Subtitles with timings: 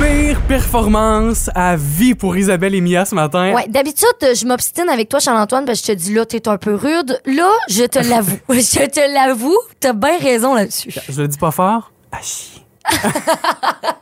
[0.00, 3.52] Pire performance à vie pour Isabelle et Mia ce matin.
[3.52, 6.56] Ouais, d'habitude, je m'obstine avec toi, Charles-Antoine, parce que je te dis là, t'es un
[6.56, 7.20] peu rude.
[7.26, 8.38] Là, je te l'avoue.
[8.48, 10.94] je te l'avoue, t'as bien raison là-dessus.
[11.06, 11.92] Je le dis pas fort.
[12.12, 12.62] Ah, chier.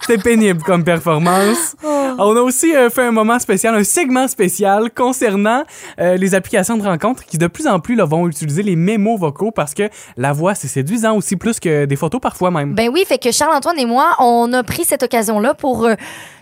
[0.00, 1.76] C'était- pénible comme performance.
[1.84, 5.64] On a aussi euh, fait un moment spécial, un segment spécial concernant
[6.00, 9.18] euh, les applications de rencontres qui de plus en plus là, vont utiliser les mémos
[9.18, 9.84] vocaux parce que
[10.16, 12.74] la voix c'est séduisant aussi plus que des photos parfois même.
[12.74, 15.94] Ben oui, fait que Charles-Antoine et moi, on a pris cette occasion-là pour euh,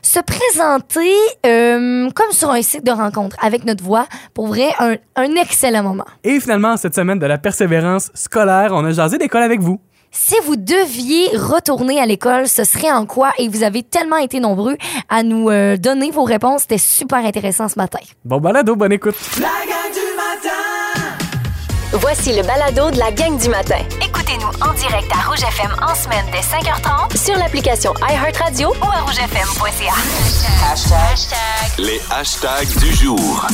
[0.03, 1.11] se présenter
[1.43, 4.07] comme sur un site de rencontre avec notre voix.
[4.35, 6.05] Pour vrai, un, un excellent moment.
[6.25, 9.81] Et finalement, cette semaine de la persévérance scolaire, on a jasé d'école avec vous.
[10.11, 13.33] Si vous deviez retourner à l'école, ce serait en quoi?
[13.39, 14.77] Et vous avez tellement été nombreux
[15.09, 16.63] à nous euh, donner vos réponses.
[16.63, 17.99] C'était super intéressant ce matin.
[18.25, 19.17] Bon balado, bonne écoute.
[21.93, 23.79] Voici le balado de la gang du matin.
[24.05, 29.01] Écoutez-nous en direct à Rouge FM en semaine dès 5h30 Sur l'application iHeartRadio ou à
[29.01, 29.95] rougefm.ca.
[31.79, 33.47] Les hashtags du jour.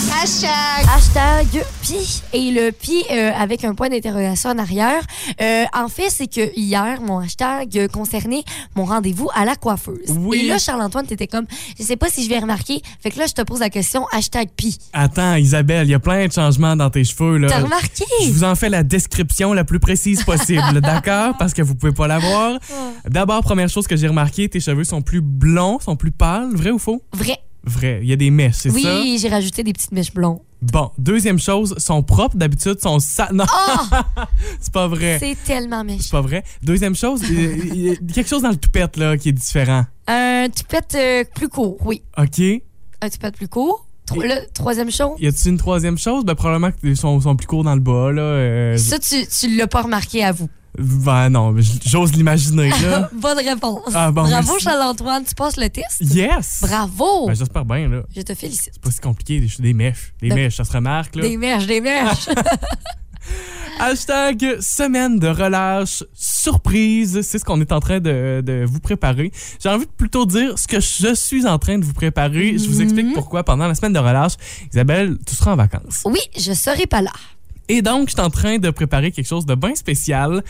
[0.95, 5.03] Hashtag pi et le pi euh, avec un point d'interrogation en arrière.
[5.41, 10.11] Euh, en fait, c'est que hier, mon hashtag concernait mon rendez-vous à la coiffeuse.
[10.19, 10.41] Oui.
[10.45, 11.47] Et là, Charles-Antoine, t'étais comme,
[11.79, 12.83] je sais pas si je vais remarquer.
[13.01, 14.79] Fait que là, je te pose la question, hashtag pi.
[14.93, 17.49] Attends, Isabelle, il y a plein de changements dans tes cheveux là.
[17.49, 18.05] T'as remarqué?
[18.25, 21.22] Je vous en fais la description la plus précise possible, d'accord?
[21.39, 22.59] Parce que vous pouvez pas la voir.
[23.09, 26.71] D'abord, première chose que j'ai remarqué, tes cheveux sont plus blonds, sont plus pâles, vrai
[26.71, 27.03] ou faux?
[27.13, 27.39] Vrai.
[27.65, 28.01] Vrai.
[28.03, 28.75] Il y a des mèches, c'est ça?
[28.75, 30.41] Oui, j'ai rajouté des petites mèches blondes.
[30.63, 33.29] Bon, deuxième chose, sont propres d'habitude, sont sa...
[33.33, 33.45] Non,
[34.61, 35.19] c'est pas vrai.
[35.21, 36.03] C'est tellement mèche.
[36.03, 36.43] C'est pas vrai.
[36.63, 39.85] Deuxième chose, il y a- y quelque chose dans le toupette là qui est différent.
[40.09, 42.03] Un toupette euh, plus court, oui.
[42.19, 42.39] OK?
[42.39, 42.63] Y
[43.01, 43.87] Un toupette plus court.
[44.07, 45.13] Tro- le troisième chose?
[45.23, 46.25] a-t-il une troisième chose?
[46.25, 48.23] Ben probablement qu'ils sont, sont plus courts dans le bas là.
[48.23, 50.49] euh, Ça, tu, tu l'as pas remarqué à vous.
[50.79, 53.11] Ben non, j'ose l'imaginer là.
[53.15, 53.91] Bonne réponse.
[53.95, 54.59] Ah, bon, Bravo.
[54.59, 55.25] Charles-Antoine.
[55.25, 56.01] Tu passes le test?
[56.01, 56.61] Yes!
[56.63, 57.27] Bravo.
[57.27, 58.03] Ben, j'espère bien là.
[58.17, 58.71] Je te félicite.
[58.73, 60.15] C'est pas si compliqué, des, des mèches.
[60.21, 61.23] Des De- mèches, ça se remarque, là.
[61.23, 62.29] Des mèches, des mèches.
[63.79, 67.21] Hashtag semaine de relâche surprise.
[67.23, 69.33] C'est ce qu'on est en train de, de vous préparer.
[69.63, 72.59] J'ai envie de plutôt dire ce que je suis en train de vous préparer.
[72.59, 72.83] Je vous Mhm.
[72.83, 73.45] explique pourquoi.
[73.45, 74.35] Pendant la semaine de relâche,
[74.73, 76.03] Isabelle, tu seras en vacances.
[76.05, 77.13] oui, je serai pas là.
[77.75, 80.45] Et donc, je suis en train de préparer quelque chose de bien spécial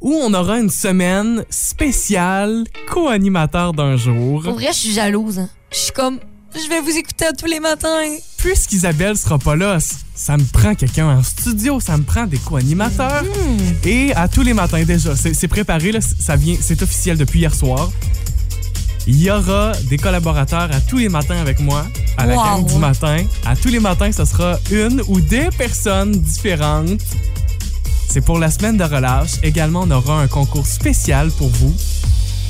[0.00, 4.42] où on aura une semaine spéciale co-animateur d'un jour.
[4.44, 5.40] Pour vrai, je suis jalouse.
[5.40, 5.48] hein.
[5.72, 6.20] Je suis comme,
[6.54, 8.04] je vais vous écouter tous les matins.
[8.36, 9.78] Puisqu'Isabelle sera pas là,
[10.14, 13.24] ça me prend quelqu'un en studio, ça me prend des co-animateurs.
[13.84, 17.52] Et à tous les matins déjà, c'est préparé, là, ça vient, c'est officiel depuis hier
[17.54, 17.90] soir.
[19.12, 21.84] Il y aura des collaborateurs à tous les matins avec moi,
[22.16, 22.44] à la Wow.
[22.44, 23.16] gang du matin.
[23.44, 27.00] À tous les matins, ce sera une ou des personnes différentes.
[28.08, 29.32] C'est pour la semaine de relâche.
[29.42, 31.74] Également, on aura un concours spécial pour vous,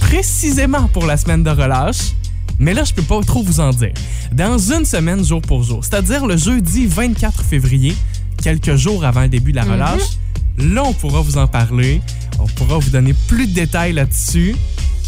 [0.00, 2.12] précisément pour la semaine de relâche.
[2.58, 3.94] Mais là, je peux pas trop vous en dire.
[4.30, 7.96] Dans une semaine, jour pour jour, c'est-à-dire le jeudi 24 février,
[8.42, 10.18] quelques jours avant le début de la relâche,
[10.58, 12.02] là, on pourra vous en parler.
[12.38, 14.54] On pourra vous donner plus de détails là-dessus.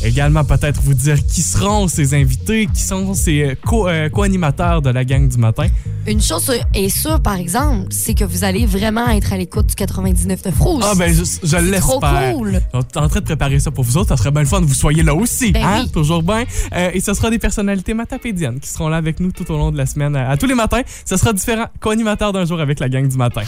[0.04, 4.82] Également, peut-être vous dire qui seront ces invités, qui sont ces euh, co- euh, co-animateurs
[4.82, 5.66] de la gang du matin.
[6.06, 9.74] Une chose est sûre, par exemple, c'est que vous allez vraiment être à l'écoute du
[9.76, 10.84] 99 de Frousse.
[10.86, 11.80] Ah, ben, je, je l'espère.
[11.80, 12.00] trop
[12.34, 12.60] cool.
[12.72, 14.08] On est en train de préparer ça pour vous autres.
[14.08, 15.52] Ça serait bien le fun que vous soyez là aussi.
[15.52, 15.80] Ben hein?
[15.84, 15.90] oui.
[15.92, 16.44] Toujours bien.
[16.74, 19.70] Euh, et ce sera des personnalités matapédiennes qui seront là avec nous tout au long
[19.70, 20.16] de la semaine.
[20.16, 23.16] À, à tous les matins, ce sera différent co-animateurs d'un jour avec la gang du
[23.16, 23.42] matin.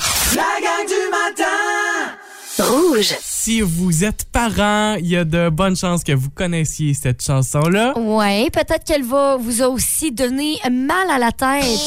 [2.58, 3.14] Rouge.
[3.44, 7.92] Si vous êtes parent, il y a de bonnes chances que vous connaissiez cette chanson-là.
[7.98, 11.78] Ouais, peut-être qu'elle va vous a aussi donné mal à la tête.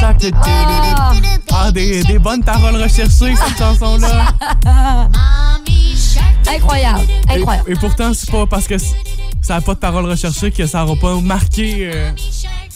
[0.00, 1.12] Ah.
[1.52, 4.28] Ah, des, des bonnes paroles recherchées, cette chanson-là.
[6.48, 7.00] Incroyable,
[7.30, 7.72] Et, incroyable.
[7.72, 10.94] et pourtant, c'est pas parce que ça n'a pas de paroles recherchées que ça n'aura
[11.00, 12.12] pas marqué euh,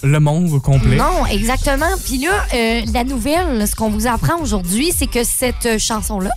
[0.02, 0.96] le monde au complet.
[0.96, 1.86] Non, exactement.
[2.04, 6.30] Puis là, euh, la nouvelle, ce qu'on vous apprend aujourd'hui, c'est que cette chanson-là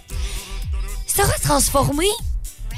[1.07, 2.05] sera transformée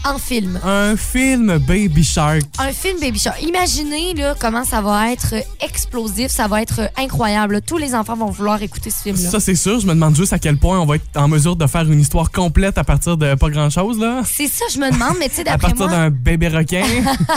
[0.03, 0.59] en film.
[0.63, 2.41] Un film Baby Shark.
[2.59, 3.41] Un film Baby Shark.
[3.41, 7.61] Imaginez là, comment ça va être explosif, ça va être incroyable.
[7.61, 9.29] Tous les enfants vont vouloir écouter ce film-là.
[9.29, 9.79] Ça, c'est sûr.
[9.79, 11.99] Je me demande juste à quel point on va être en mesure de faire une
[11.99, 14.21] histoire complète à partir de pas grand-chose, là.
[14.25, 16.83] C'est ça, je me demande, mais tu sais, À d'après partir moi, d'un bébé requin.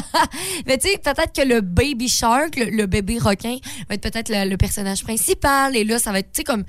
[0.67, 3.57] mais tu sais, peut-être que le Baby Shark, le, le bébé requin,
[3.89, 5.77] va être peut-être le, le personnage principal.
[5.77, 6.65] Et là, ça va être, tu sais, comme.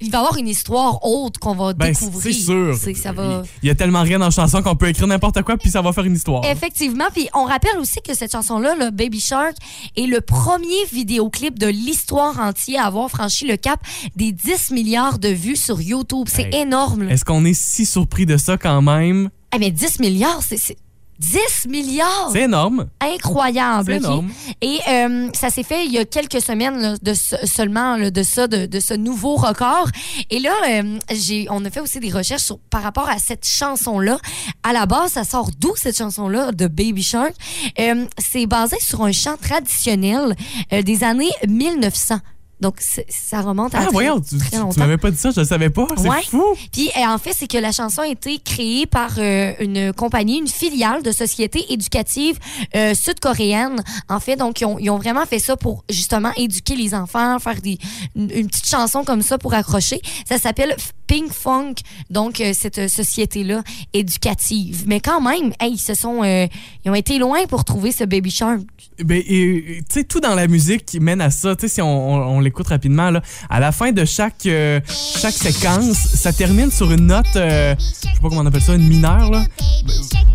[0.00, 2.34] Il va y avoir une histoire autre qu'on va ben, c'est découvrir.
[2.34, 2.76] sûr.
[2.78, 3.42] C'est- Ça va.
[3.62, 5.82] Il y a tellement rien dans la chanson qu'on peut écrire n'importe quoi, puis ça
[5.82, 6.44] va faire une histoire.
[6.44, 9.54] Effectivement, puis on rappelle aussi que cette chanson-là, le Baby Shark,
[9.96, 13.80] est le premier vidéoclip de l'histoire entière à avoir franchi le cap
[14.16, 16.26] des 10 milliards de vues sur YouTube.
[16.30, 16.62] C'est Hey.
[16.62, 17.08] énorme.
[17.10, 19.30] Est-ce qu'on est si surpris de ça quand même?
[19.54, 20.76] Eh mais 10 milliards, c'est
[21.18, 22.30] 10 milliards!
[22.32, 22.86] C'est énorme.
[23.00, 23.84] incroyable.
[23.92, 24.30] C'est énorme.
[24.60, 28.10] Et euh, ça s'est fait il y a quelques semaines là, de ce- seulement là,
[28.10, 29.88] de ça, de, de ce nouveau record.
[30.30, 33.46] Et là, euh, j'ai, on a fait aussi des recherches sur, par rapport à cette
[33.46, 34.18] chanson-là.
[34.62, 37.32] À la base, ça sort d'où cette chanson-là de Baby Shark?
[37.78, 40.34] Euh, c'est basé sur un chant traditionnel
[40.70, 42.18] des années 1900.
[42.64, 45.46] Donc, ça remonte à Ah, très, voyons, tu, tu- m'avais pas dit ça, je le
[45.46, 45.86] savais pas.
[45.98, 46.22] C'est Ouais.
[46.26, 46.42] fou.
[46.72, 50.38] Puis euh, en fait, c'est que la chanson a été créée par euh, une compagnie,
[50.38, 52.38] une filiale de société éducative
[52.74, 53.82] euh, sud-coréenne.
[54.08, 57.38] En fait, donc ils ont, ils ont vraiment fait ça pour justement éduquer les enfants,
[57.38, 57.76] faire des
[58.16, 60.00] une, une petite chanson comme ça pour accrocher.
[60.26, 60.74] Ça s'appelle
[61.06, 61.74] Pink Funk,
[62.08, 63.62] donc euh, cette société-là
[63.92, 64.84] éducative.
[64.86, 66.46] Mais quand même, hey, ils se sont, euh,
[66.84, 68.60] ils ont été loin pour trouver ce Baby Shark.
[69.02, 72.10] Ben, tu sais, tout dans la musique qui mène à ça, tu sais, si on,
[72.14, 73.20] on- on l'écoute rapidement, là,
[73.50, 77.84] à la fin de chaque, euh, chaque séquence, ça termine sur une note, euh, je
[77.84, 79.44] sais pas comment on appelle ça, une mineure, là.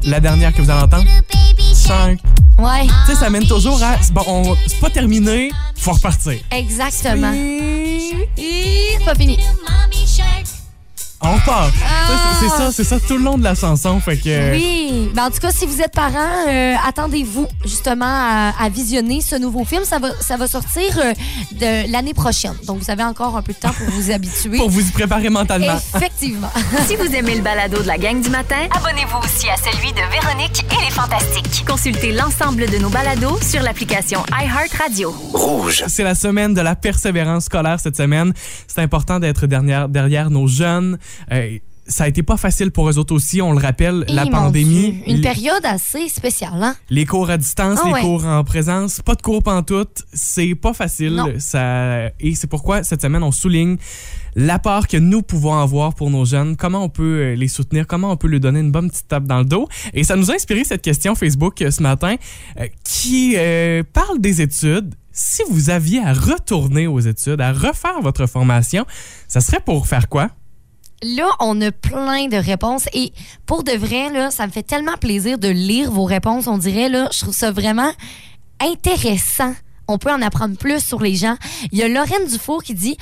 [0.04, 1.06] La dernière que vous allez entendre.
[1.74, 2.20] Cinq.
[2.58, 6.34] Ouais, Tu sais, ça mène toujours à, bon, on- c'est pas terminé, faut repartir.
[6.52, 7.32] exactement.
[8.36, 9.38] C'est pas fini.
[11.22, 11.68] On sais, Ah.
[12.40, 14.52] C'est ça, c'est ça tout le long de la chanson, fait que...
[14.52, 19.20] Oui, ben en tout cas, si vous êtes parent, euh, attendez-vous justement à, à visionner
[19.22, 19.84] ce nouveau film.
[19.84, 21.14] Ça va, ça va sortir euh,
[21.60, 22.54] de l'année prochaine.
[22.66, 24.58] Donc, vous avez encore un peu de temps pour vous habituer.
[24.58, 25.80] Pour vous y préparer mentalement.
[25.96, 26.50] Effectivement.
[26.88, 29.98] Si vous aimez le balado de la gang du matin, Abonnez-vous aussi à celui de
[30.12, 31.64] Véronique et les Fantastiques.
[31.68, 35.12] consultez l'ensemble de nos balados sur l'application iHeartRadio.
[35.34, 35.84] Rouge.
[35.88, 38.34] C'est la semaine de la persévérance scolaire cette semaine.
[38.68, 40.98] C'est important d'être derrière, derrière nos jeunes.
[41.32, 41.58] Euh,
[41.90, 44.32] ça a été pas facile pour eux autres aussi, on le rappelle, la Et, mon
[44.32, 45.02] pandémie.
[45.08, 46.76] Une période assez spéciale, hein?
[46.90, 48.02] Les cours à distance, Ah les ouais.
[48.02, 51.16] cours en présence, pas de cours pantoute, c'est pas facile.
[51.16, 51.34] Non.
[51.40, 53.78] Ça, et c'est pourquoi cette semaine, on souligne
[54.36, 58.12] l'apport que nous pouvons avoir pour nos jeunes, comment on peut euh, les soutenir, comment
[58.12, 59.68] on peut leur donner une bonne petite tape dans le dos.
[59.94, 62.16] Et ça nous a inspiré cette question Facebook euh, ce matin
[62.84, 64.94] qui euh, parle des études.
[65.12, 68.86] Si vous aviez à retourner aux études, à refaire votre formation,
[69.28, 70.30] ça serait pour faire quoi?
[71.02, 73.14] Là, on a plein de réponses et
[73.46, 76.48] pour de vrai, là, ça me fait tellement plaisir de lire vos réponses.
[76.48, 77.92] On dirait, là, je trouve ça vraiment
[78.60, 79.54] intéressant.
[79.88, 81.38] On peut en apprendre plus sur les gens.
[81.72, 82.98] Il y a Lorraine Dufour qui dit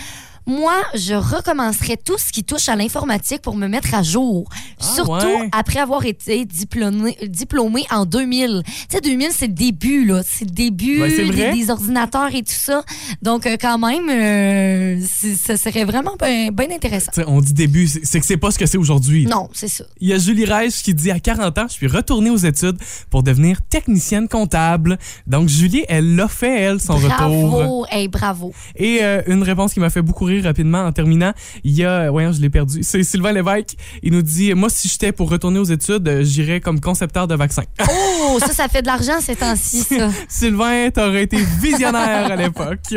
[0.47, 4.49] moi, je recommencerai tout ce qui touche à l'informatique pour me mettre à jour.
[4.79, 5.49] Surtout ouais?
[5.51, 8.63] après avoir été diplômé, diplômé en 2000.
[8.65, 10.21] Tu sais, 2000, c'est le début, là.
[10.25, 12.83] C'est le début Ouais, des, ordinateurs et tout ça.
[13.21, 15.05] Donc, euh, quand même, euh,
[15.38, 17.11] ça serait vraiment bien bien intéressant.
[17.11, 19.25] T'sais, on dit début, c'est que c'est pas ce que c'est aujourd'hui.
[19.25, 19.83] Non, c'est ça.
[20.00, 22.77] Il y a Julie Reich qui dit à 40 ans, je suis retournée aux études
[23.09, 24.97] pour devenir technicienne comptable.
[25.25, 27.09] Donc Julie, elle l'a fait elle son retour.
[27.09, 28.53] Bravo, hey, bravo.
[28.75, 32.10] Et euh, une réponse qui m'a fait beaucoup rire rapidement en terminant, il y a
[32.12, 32.80] voyons, je l'ai perdu.
[32.84, 36.60] C'est Sylvain Lévesque, il nous dit moi si j'étais pour retourner aux études, euh, j'irais
[36.60, 37.63] comme concepteur de vaccins.
[38.30, 40.10] Oh, ça, ça fait de l'argent ces temps-ci, ça.
[40.28, 42.94] Sylvain, t'aurais été visionnaire à l'époque.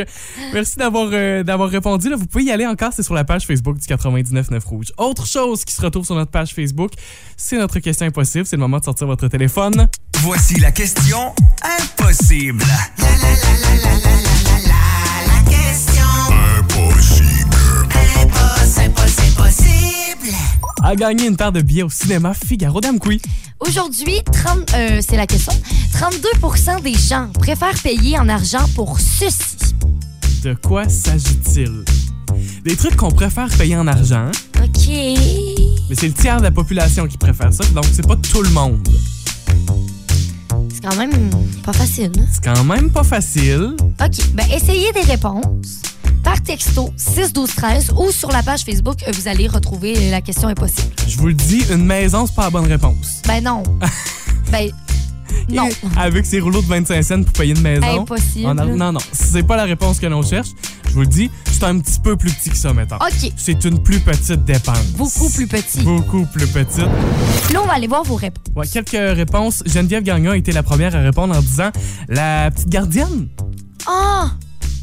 [0.53, 2.11] Merci d'avoir euh, d'avoir répondu.
[2.11, 4.87] Là, vous pouvez y aller encore, c'est sur la page Facebook du 99.9 Rouge.
[4.99, 6.91] Autre chose qui se retrouve sur notre page Facebook,
[7.37, 8.45] c'est notre question impossible.
[8.45, 9.89] C'est le moment de sortir votre téléphone.
[10.23, 11.33] Voici la question
[11.63, 12.65] impossible.
[20.83, 23.21] A gagné une paire de billets au cinéma Figaro Damqui.
[23.61, 25.53] Aujourd'hui, 30, euh, c'est la question.
[25.93, 29.57] 32% des gens préfèrent payer en argent pour ceci.
[30.43, 31.85] De quoi s'agit-il?
[32.65, 34.31] Des trucs qu'on préfère payer en argent,
[34.63, 34.89] OK.
[34.89, 38.51] mais c'est le tiers de la population qui préfère ça, donc c'est pas tout le
[38.51, 38.89] monde.
[40.73, 41.29] C'est quand même
[41.63, 42.13] pas facile.
[42.19, 42.25] hein?
[42.33, 43.75] C'est quand même pas facile.
[43.81, 44.31] OK.
[44.33, 45.83] Ben, essayez des réponses
[46.31, 50.21] par texto 6 12 13 ou sur la page Facebook, euh, vous allez retrouver la
[50.21, 50.93] question impossible.
[51.09, 53.21] Je vous le dis, une maison, c'est pas la bonne réponse.
[53.27, 53.65] Ben non.
[54.53, 54.71] ben
[55.49, 55.69] non.
[55.97, 58.03] Avec ses rouleaux de 25 cents pour payer une maison.
[58.03, 58.47] Impossible.
[58.47, 60.51] a- non, non, c'est pas la réponse que l'on cherche.
[60.87, 62.95] Je vous le dis, c'est un petit peu plus petit que ça, mettons.
[62.97, 63.33] OK.
[63.37, 64.87] C'est une plus petite dépense.
[64.97, 65.83] Beaucoup plus petit.
[65.83, 66.79] Beaucoup plus petite.
[67.53, 68.45] Là, on va aller voir vos réponses.
[68.55, 69.65] Ouais, quelques réponses.
[69.67, 71.71] Geneviève Gagnon a été la première à répondre en disant
[72.09, 73.27] la petite gardienne.
[73.89, 74.31] Ah!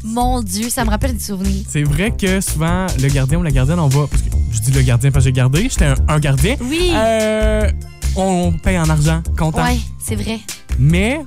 [0.04, 1.64] Mon Dieu, ça me rappelle des souvenirs.
[1.68, 4.06] C'est vrai que souvent, le gardien ou la gardienne, on va.
[4.06, 6.56] Parce que je dis le gardien parce que j'ai gardé, j'étais un, un gardien.
[6.62, 6.90] Oui.
[6.94, 7.70] Euh,
[8.16, 9.64] on paye en argent, comptant.
[9.64, 10.40] Ouais, c'est vrai.
[10.78, 11.20] Mais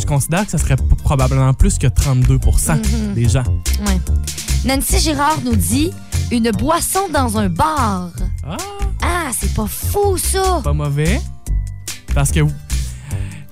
[0.00, 3.14] je considère que ça serait probablement plus que 32 Mhm.
[3.14, 3.44] des gens.
[3.86, 3.98] Ouais.
[4.64, 5.90] Nancy Girard nous dit
[6.30, 8.10] une boisson dans un bar.
[8.46, 8.56] Ah,
[9.02, 10.60] Ah, c'est pas fou ça.
[10.62, 11.20] pas mauvais.
[12.14, 12.40] Parce que.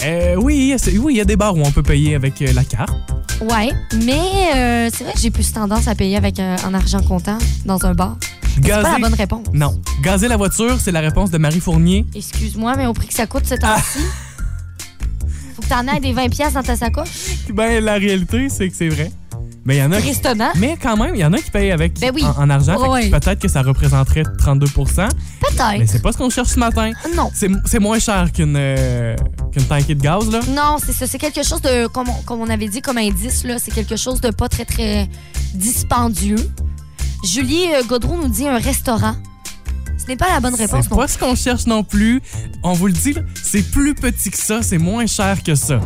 [0.04, 2.62] euh, oui, oui, il y a des bars où on peut payer avec euh, la
[2.64, 2.92] carte.
[3.40, 3.70] Ouais,
[4.04, 4.20] mais
[4.54, 7.84] euh, c'est vrai que j'ai plus tendance à payer avec euh, en argent comptant dans
[7.86, 8.16] un bar.
[8.54, 9.46] C'est pas la Gazer- bonne réponse.
[9.54, 9.80] Non.
[10.02, 12.04] Gazer la voiture, c'est la réponse de Marie Fournier.
[12.14, 14.00] Excuse-moi, mais au prix que ça coûte ce temps-ci.
[15.68, 17.08] t'en as des 20 pièces dans ta sacoche?
[17.54, 19.10] Ben, la réalité, c'est que c'est vrai.
[19.64, 19.98] Mais il y en a.
[20.00, 20.50] Tristement.
[20.56, 22.24] Mais quand même, il y en a qui payent avec Ben oui.
[22.24, 22.76] en, en argent.
[22.78, 24.82] Peut-être que ça représenterait 32 mais
[25.40, 25.88] Peut-être.
[25.90, 26.92] c'est pas ce qu'on cherche ce matin.
[27.14, 27.30] Non.
[27.34, 29.14] C'est moins cher qu'une euh,
[29.52, 30.40] qu'une tankée de gaz, là.
[30.50, 31.06] Non, c'est ça.
[31.06, 33.96] C'est quelque chose de, comme on, comme on avait dit comme indice, là, c'est quelque
[33.96, 35.08] chose de pas très, très
[35.54, 36.50] dispendieux.
[37.22, 39.14] Julie euh, Godreau nous dit un restaurant.
[40.02, 42.20] Ce n'est pas la bonne réponse C'est pas ce qu'on cherche non plus.
[42.62, 45.78] On vous le dit, c'est plus petit que ça, c'est moins cher que ça.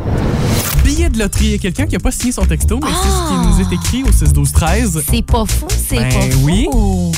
[0.83, 1.45] Billet de loterie.
[1.45, 3.69] Il y a quelqu'un qui a pas signé son texto, mais c'est ce qui nous
[3.69, 6.39] est écrit au 6 12 13 C'est pas fou, c'est Ben pas fou.
[6.43, 6.67] oui.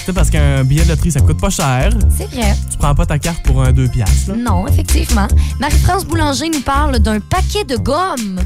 [0.05, 1.89] C'est parce qu'un billet de loterie, ça coûte pas cher.
[2.17, 2.55] C'est vrai.
[2.71, 4.35] Tu prends pas ta carte pour un 2 piastres, là.
[4.35, 5.27] Non, effectivement.
[5.59, 8.39] Marie-France Boulanger nous parle d'un paquet de gomme.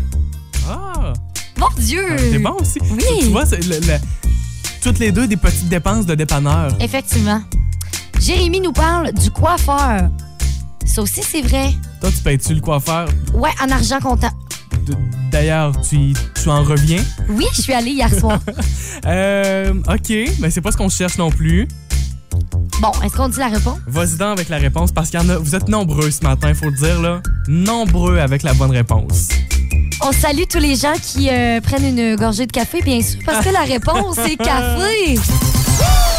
[0.68, 1.14] Ah!
[1.58, 2.04] Mon Dieu!
[2.18, 2.80] C'est bon aussi.
[2.92, 3.04] Oui.
[3.20, 3.98] Tu, tu vois, le-
[4.82, 6.76] toutes les deux des petites dépenses de dépanneur.
[6.80, 7.42] Effectivement.
[8.22, 10.10] Jérémy nous parle du coiffeur.
[10.86, 11.74] Ça aussi, c'est vrai.
[12.00, 13.10] Toi, tu payes-tu le coiffeur?
[13.34, 14.30] Ouais, en argent comptant.
[15.32, 17.04] D'ailleurs, tu, tu en reviens?
[17.30, 18.40] Oui, je suis allée hier soir.
[19.08, 21.68] Euh, OK, mais c'est pas ce qu'on cherche non plus.
[22.80, 23.80] Bon, est-ce qu'on dit la réponse?
[23.88, 25.38] Vas-y donc avec la réponse parce qu'il y en a.
[25.40, 27.20] Vous êtes nombreux ce matin, faut le dire là.
[27.48, 29.30] Nombreux avec la bonne réponse.
[30.04, 33.44] On salue tous les gens qui euh, prennent une gorgée de café, bien sûr, parce
[33.44, 35.16] que la réponse, c'est café.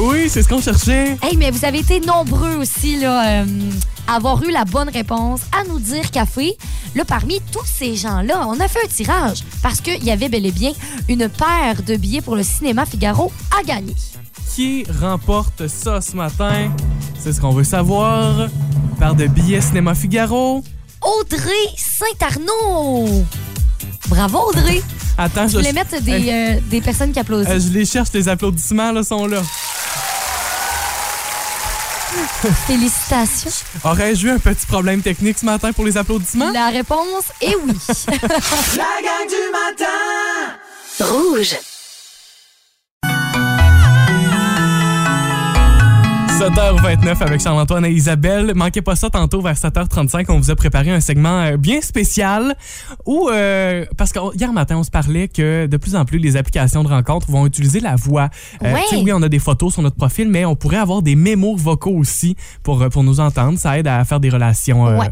[0.00, 1.16] Oui, c'est ce qu'on cherchait.
[1.22, 3.46] Hey, mais vous avez été nombreux aussi, là, euh,
[4.06, 6.56] à avoir eu la bonne réponse, à nous dire café.
[6.94, 10.46] Là, parmi tous ces gens-là, on a fait un tirage parce qu'il y avait bel
[10.46, 10.72] et bien
[11.08, 13.94] une paire de billets pour le cinéma Figaro à gagner.
[14.54, 16.70] Qui remporte ça ce matin?
[17.18, 18.48] C'est ce qu'on veut savoir.
[19.00, 20.62] Par de billets Cinéma Figaro.
[21.02, 23.24] Audrey Saint-Arnaud.
[24.08, 24.80] Bravo, Audrey.
[25.16, 27.48] Attends, Je je, voulais mettre des, euh, des personnes qui applaudissent.
[27.50, 29.42] euh, je les cherche, les applaudissements là, sont là.
[32.66, 33.50] Félicitations.
[33.84, 36.50] Aurais-je eu un petit problème technique ce matin pour les applaudissements?
[36.52, 37.74] La réponse est oui.
[38.76, 39.84] La gang du matin!
[41.00, 41.56] Rouge.
[46.38, 48.52] 7h29 avec Charles-Antoine et Isabelle.
[48.54, 50.26] Manquez pas ça tantôt vers 7h35.
[50.28, 52.54] On vous a préparé un segment euh, bien spécial
[53.06, 56.36] où, euh, parce que hier matin, on se parlait que de plus en plus les
[56.36, 58.28] applications de rencontres vont utiliser la voix.
[58.62, 58.80] Ouais.
[58.88, 61.60] sais, oui, on a des photos sur notre profil, mais on pourrait avoir des mémos
[61.60, 63.58] vocaux aussi pour, euh, pour nous entendre.
[63.58, 65.10] Ça aide à faire des relations euh, Ouais.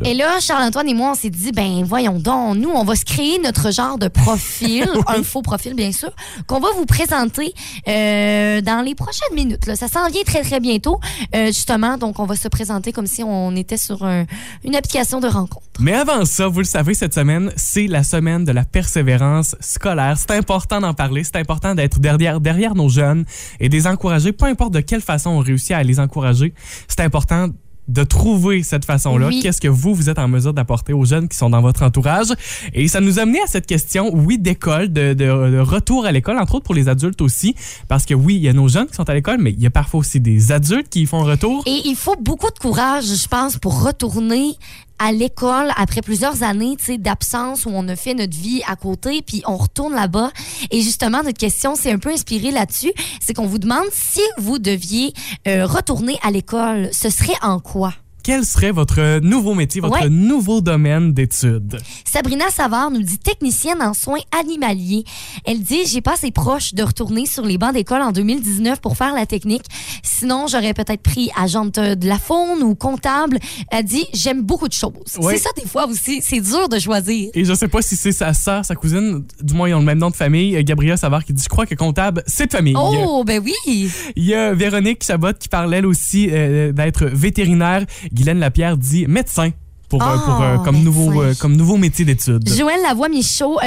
[0.00, 0.10] Là.
[0.10, 3.04] Et là, Charles-Antoine et moi, on s'est dit, ben voyons donc, nous, on va se
[3.04, 6.10] créer notre genre de profil, un faux profil, bien sûr,
[6.46, 7.52] qu'on va vous présenter
[7.88, 9.66] euh, dans les prochaines minutes.
[9.66, 9.76] Là.
[9.76, 10.98] Ça s'en vient très, très bientôt,
[11.34, 11.96] euh, justement.
[11.98, 14.24] Donc, on va se présenter comme si on était sur un-
[14.64, 15.66] une application de rencontre.
[15.80, 20.16] Mais avant ça, vous le savez, cette semaine, c'est la semaine de la persévérance scolaire.
[20.18, 23.24] C'est important d'en parler, c'est important d'être derrière, derrière nos jeunes
[23.60, 26.54] et de les encourager, peu importe de quelle façon on réussit à les encourager.
[26.88, 27.48] C'est important
[27.88, 29.28] de trouver cette façon-là.
[29.28, 29.40] Oui.
[29.42, 32.28] Qu'est-ce que vous, vous êtes en mesure d'apporter aux jeunes qui sont dans votre entourage?
[32.74, 36.12] Et ça nous a amené à cette question, oui, d'école, de, de- de retour à
[36.12, 37.54] l'école, entre autres pour les adultes aussi.
[37.88, 39.66] Parce que oui, il y a nos jeunes qui sont à l'école, mais il y
[39.66, 41.64] a parfois aussi des adultes qui y font retour.
[41.66, 44.52] Et il faut beaucoup de courage, je pense, pour retourner
[44.98, 49.42] à l'école après plusieurs années d'absence où on a fait notre vie à côté, puis
[49.46, 50.30] on retourne là-bas.
[50.70, 52.92] Et justement, notre question s'est un peu inspirée là-dessus.
[53.20, 55.12] C'est qu'on vous demande si vous deviez
[55.48, 57.94] euh, retourner à l'école, ce serait en quoi?
[58.22, 60.08] Quel serait votre nouveau métier, votre Ouais.
[60.08, 61.78] nouveau domaine d'études?
[62.04, 65.04] Sabrina Savard nous dit technicienne en soins animaliers.
[65.44, 68.96] Elle dit j'ai pas assez proche de retourner sur les bancs d'école en 2019 pour
[68.96, 69.64] faire la technique.
[70.02, 73.38] Sinon, j'aurais peut-être pris agente de la faune ou comptable.
[73.70, 74.92] Elle dit j'aime beaucoup de choses.
[75.18, 75.36] Ouais.
[75.36, 77.30] C'est ça des fois aussi, c'est dur de choisir.
[77.34, 79.84] Et je sais pas si c'est sa sœur, sa cousine, du moins ils ont le
[79.84, 82.74] même nom de famille, Gabrielle Savard qui dit je crois que comptable c'est de famille.
[82.78, 83.90] Oh, ben oui.
[84.14, 87.84] Il y a Véronique Chabot qui parlait elle aussi euh, d'être vétérinaire.
[88.12, 89.50] Guylaine Lapierre dit médecin
[89.92, 92.48] pour, euh, Ah, pour, euh, comme, nouveau, euh, comme nouveau métier d'études.
[92.48, 93.58] Joëlle Lavoie Michaud,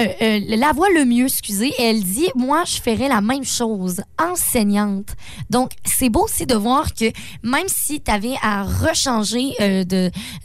[0.49, 5.09] Lavoie le mieux, excusez, elle dit Moi, je ferais la même chose, enseignante.
[5.51, 7.05] Donc, c'est beau aussi de voir que
[7.43, 9.83] même si tu avais à rechanger de,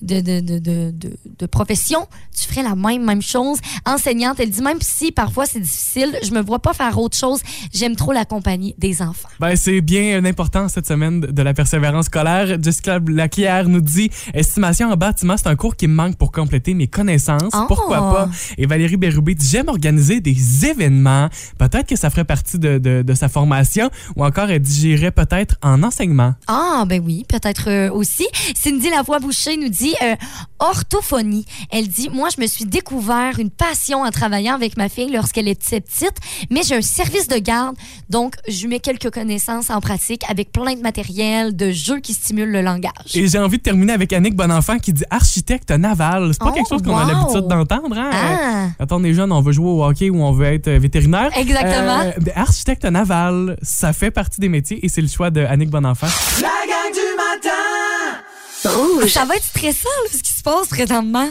[0.03, 2.07] de, de, de, de, de- de profession,
[2.39, 3.59] tu ferais la même, même chose.
[3.87, 7.41] Enseignante, elle dit Même si parfois c'est difficile, je me vois pas faire autre chose.
[7.73, 9.29] J'aime trop la compagnie des enfants.
[9.41, 12.59] Ben, c'est bien important cette semaine de la persévérance scolaire.
[12.63, 16.33] Jessica Laclière nous dit estimation en bâtiment, c'est un cours cours qui me manquent pour
[16.33, 17.53] compléter mes connaissances.
[17.55, 17.65] Oh.
[17.69, 18.29] Pourquoi pas?
[18.59, 21.29] Et Valérie Bérubé dit J'aime organiser des événements.
[21.59, 25.11] Peut-être que ça ferait partie de, de- de sa formation ou encore elle dit J'irais
[25.12, 26.35] peut-être en enseignement.
[26.47, 28.27] Ah, ben oui, peut-être euh, aussi.
[28.57, 30.15] Cindy Lavoie-Boucher nous dit euh,
[30.59, 31.45] orthophonie.
[31.71, 35.49] Elle dit Moi, je me suis découvert une passion en travaillant avec ma fille lorsqu'elle
[35.49, 36.17] était petite,
[36.50, 37.77] mais j'ai un service de garde,
[38.09, 42.50] donc je mets quelques connaissances en pratique avec plein de matériel, de jeux qui stimulent
[42.53, 42.93] le langage.
[43.15, 46.31] Et j'ai envie de terminer avec Annick Bonenfant qui dit architecte naval.
[46.33, 47.97] C'est pas Oh, quelque chose qu'on a l'habitude d'entendre.
[47.97, 48.11] Hein?
[48.12, 48.85] Ah.
[48.87, 51.31] Quand on est jeune, on veut jouer au hockey ou on veut être euh, vétérinaire.
[51.37, 52.00] Exactement.
[52.00, 56.07] Euh, architecte naval, ça fait partie des métiers et c'est le choix de Annick Bonenfant.
[56.40, 61.29] La gang du matin Ça va être stressant, là, ce qui se passe présentement.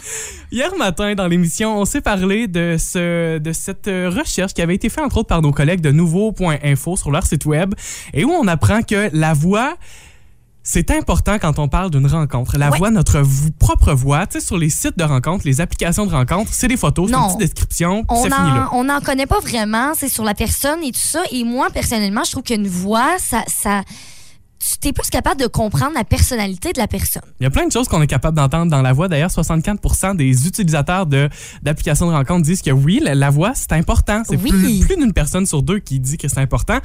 [0.51, 4.75] Hier matin, dans l'émission, on s'est parlé de, ce, de cette euh, recherche qui avait
[4.75, 7.73] été faite entre autres par nos collègues de Nouveau.info sur leur site web
[8.13, 9.75] et où on apprend que la voix.
[10.71, 12.55] C'est important quand on parle d'une rencontre.
[12.59, 12.77] La Ouais.
[12.77, 13.23] voix, notre
[13.57, 16.77] propre voix, tu sais, sur les sites de rencontres, les applications de rencontres, c'est des
[16.77, 18.69] photos, c'est une petite description, On c'est fini là.
[18.73, 21.23] on n'en connaît pas vraiment, c'est sur la personne et tout ça.
[21.31, 23.81] Et moi, personnellement, je trouve qu'une voix, ça, ça,
[24.81, 27.21] tu es plus capable de comprendre la personnalité de la personne.
[27.39, 29.07] Il y a plein de choses qu'on est capable d'entendre dans la voix.
[29.07, 31.29] D'ailleurs, 64 des utilisateurs de-
[31.63, 34.21] d'applications de, rencontres disent que oui, la, la voix, c'est important.
[34.27, 34.49] C'est Oui.
[34.49, 36.79] plus, plus d'une personne sur deux qui dit que c'est important.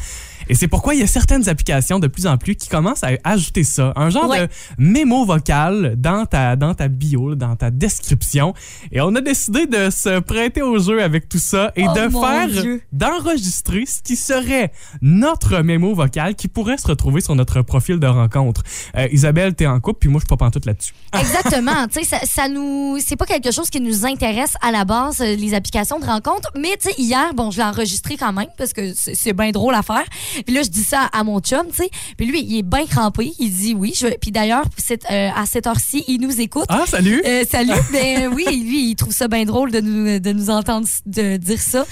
[0.48, 3.10] Et c'est pourquoi il y a certaines applications de plus en plus qui commencent à
[3.24, 3.92] ajouter ça.
[3.96, 4.46] Un genre Ouais.
[4.46, 8.54] de mémo vocal dans ta, dans ta bio, dans ta description.
[8.92, 12.08] Et on a décidé de se prêter au jeu avec tout ça et Oh de
[12.10, 12.48] faire,
[12.92, 18.06] d'enregistrer ce qui serait notre mémo vocal qui pourrait se retrouver sur notre profil de
[18.06, 18.62] rencontre.
[18.97, 20.94] Euh, Isabelle, t'es en couple, puis moi, je suis pas pantoute là-dessus.
[21.18, 21.87] Exactement.
[21.92, 25.21] tu sais, ça, ça nous, c'est pas quelque chose qui nous intéresse à la base,
[25.21, 26.50] euh, les applications de rencontre.
[26.56, 29.75] Mais tu sais, hier, bon, je l'ai enregistré quand même parce que c'est bien drôle
[29.75, 30.04] à faire.
[30.44, 31.90] Puis là, je dis ça à mon chum, tu sais.
[32.16, 33.33] Puis lui, il est bien crampé.
[33.38, 33.92] Il dit oui.
[33.97, 34.06] Je...
[34.21, 34.64] Puis d'ailleurs,
[35.11, 36.66] euh, à cette heure-ci, il nous écoute.
[36.68, 37.23] Ah, salut!
[37.26, 37.73] Euh, salut.
[37.92, 41.61] ben oui, lui, il trouve ça bien drôle de nous, de nous entendre de dire
[41.61, 41.85] ça.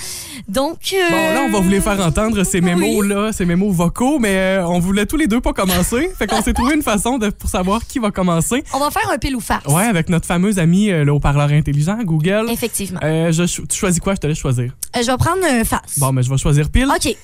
[0.49, 0.95] Donc.
[1.11, 4.79] Bon, là, on va vous les faire entendre, ces mémos-là, ces mémos vocaux, mais on
[4.79, 6.11] voulait tous les deux pas commencer.
[6.19, 8.62] Fait qu'on s'est trouvé une façon de, pour savoir qui va commencer.
[8.75, 9.64] On va faire un pile ou face.
[9.66, 12.47] Ouais, avec notre fameux ami, euh, le haut-parleur intelligent, Google.
[12.50, 13.00] Effectivement.
[13.02, 14.14] Euh, je, cho- tu choisis quoi?
[14.14, 14.73] Je te laisse choisir.
[14.97, 15.99] Euh, je vais prendre un face.
[15.99, 16.88] Bon, mais je vais choisir pile.
[16.88, 17.16] OK.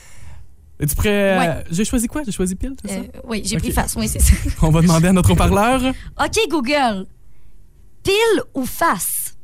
[0.80, 1.08] Es-tu prêt?
[1.10, 1.64] euh, Ouais.
[1.70, 2.22] J'ai choisi quoi?
[2.24, 3.20] J'ai choisi pile, c'est Euh, ça?
[3.24, 3.62] oui, j'ai Ok.
[3.62, 3.94] pris face.
[3.96, 4.32] Oui, c'est ça.
[4.62, 5.80] On va demander à notre haut-parleur.
[6.20, 7.06] OK, Google.
[8.04, 9.34] Pile ou face?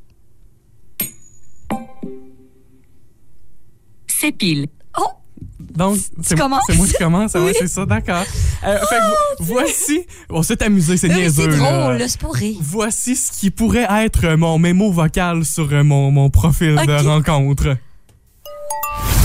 [4.07, 4.69] C'est pile.
[5.77, 5.79] Oh!
[5.79, 7.35] Donc, c'est moi qui commence.
[7.35, 7.53] Ouais, Oui.
[7.59, 8.25] c'est ça, d'accord.
[8.65, 10.07] Euh, fait que vo- voici.
[10.31, 11.51] On s'est amusé, c'est niaiseux.
[11.51, 12.19] c'est drôle, là, c'est.
[12.61, 17.77] Voici ce qui pourrait être mon mémo vocal sur euh, mon, mon profil de rencontre.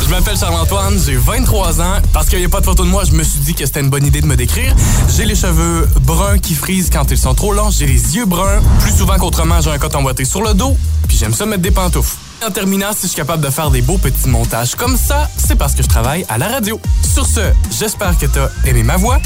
[0.03, 1.93] Je m'appelle Charles-Antoine, j'ai 23 ans.
[2.13, 3.81] Parce qu'il n'y a pas de photo de moi, je me suis dit que c'était
[3.81, 4.75] une bonne idée de me décrire.
[5.15, 7.69] J'ai les cheveux bruns qui frisent quand ils sont trop longs.
[7.69, 8.59] J'ai les yeux bruns.
[8.79, 10.75] Plus souvent qu'autrement, j'ai un coton boîté sur le dos.
[11.07, 12.17] Puis j'aime ça mettre des pantoufles.
[12.45, 15.57] En terminant, si je suis capable de faire des beaux petits montages comme ça, c'est
[15.57, 16.79] parce que je travaille à la radio.
[17.13, 19.19] Sur ce, j'espère que t'as aimé ma voix.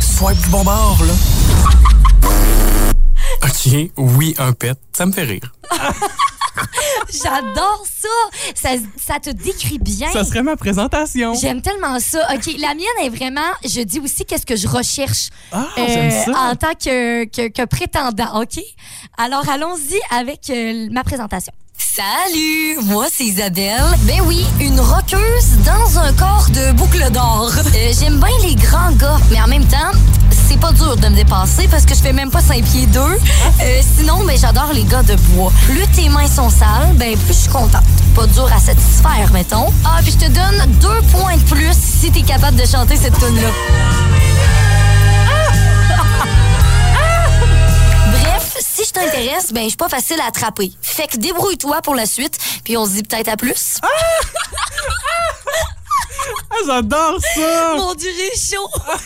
[0.00, 1.12] Swipe du bon bord, là.
[3.44, 5.52] OK, oui, un pet, ça me fait rire.
[7.12, 8.08] J'adore ça.
[8.54, 8.70] ça.
[8.96, 10.10] Ça te décrit bien.
[10.12, 11.34] Ça serait ma présentation.
[11.34, 12.26] J'aime tellement ça.
[12.34, 16.30] OK, la mienne est vraiment, je dis aussi qu'est-ce que je recherche Ah, euh, ça.
[16.50, 18.58] en tant que, que, que prétendant, OK?
[19.18, 21.52] Alors, allons-y avec euh, ma présentation.
[21.76, 23.82] Salut, moi c'est Isabelle.
[24.02, 27.50] Ben oui, une roqueuse dans un corps de boucle d'or.
[27.74, 29.90] Euh, J'aime bien les grands gars, mais en même temps,
[30.48, 33.00] c'est pas dur de me dépasser parce que je fais même pas 5 pieds 2.
[33.00, 35.52] Euh, sinon, ben j'adore les gars de bois.
[35.66, 37.82] Plus tes mains sont sales, ben plus je suis contente.
[38.14, 39.72] Pas dur à satisfaire, mettons.
[39.84, 43.18] Ah, puis je te donne deux points de plus si t'es capable de chanter cette
[43.18, 43.48] tune là
[48.60, 50.72] si je t'intéresse, ben je suis pas facile à attraper.
[50.82, 53.80] Fait que débrouille-toi pour la suite, puis on se dit peut-être à plus.
[56.50, 57.74] Ah, j'adore ça!
[57.76, 58.68] Mon Dieu, j'ai chaud.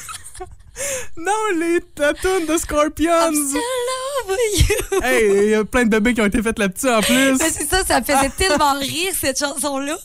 [1.17, 3.33] Non, les tatounes de Scorpions!
[3.33, 5.03] love you.
[5.03, 7.37] hey, il y a plein de bébés qui ont été faits là-dessus en plus.
[7.37, 9.97] Mais c'est ça, ça me faisait tellement rire cette chanson-là.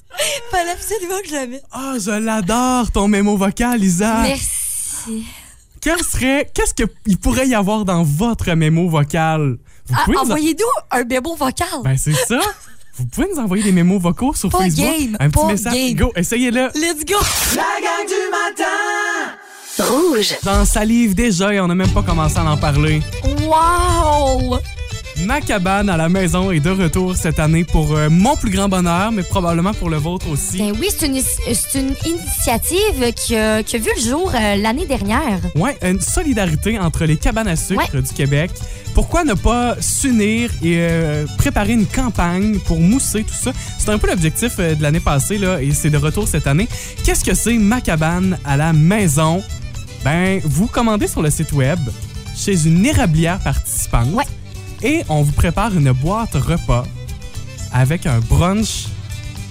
[0.50, 1.64] Fallait absolument que je la mette.
[1.72, 4.24] Ah, je l'adore, ton mémo vocal, Isa.
[4.24, 5.26] Merci.
[5.84, 9.58] Quel serait, qu'est-ce qu'il pourrait y avoir dans votre mémo vocal?
[9.88, 11.68] Vous Ah, pouvez nous en- Envoyez-nous un mémo vocal.
[11.84, 12.40] Ben, c'est ça.
[12.96, 14.86] Vous pouvez nous envoyer des mémos vocaux sur Pas Facebook.
[14.86, 15.74] game, un petit pas message.
[15.74, 15.94] game.
[15.96, 16.68] Go, essayez-le.
[16.76, 17.18] Let's go.
[17.56, 20.36] La gang du matin Rouge.
[20.44, 23.02] J'en salive déjà et on n'a même pas commencé à en parler.
[23.42, 24.60] Wow.
[25.26, 28.68] Ma cabane à la maison est de retour cette année pour euh, mon plus grand
[28.68, 30.58] bonheur, mais probablement pour le vôtre aussi.
[30.58, 31.16] Ben oui, c'est une,
[31.88, 35.40] une initiative qui a, qui a vu le jour euh, l'année dernière.
[35.56, 38.52] Ouais, une solidarité entre les cabanes à sucre du Québec.
[38.94, 43.54] Pourquoi ne pas s'unir et euh, préparer une campagne pour mousser tout ça?
[43.78, 46.68] C'est un peu l'objectif de l'année passée là, et c'est de retour cette année.
[47.06, 49.42] Qu'est-ce que c'est ma cabane à la maison?
[50.04, 51.80] Ben, vous commandez sur le site web
[52.36, 54.26] chez une érablière participante Ouais.
[54.84, 56.84] Et on vous prépare une boîte repas
[57.72, 58.86] avec un brunch